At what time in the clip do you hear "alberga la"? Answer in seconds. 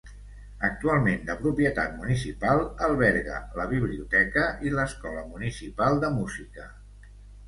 2.87-3.65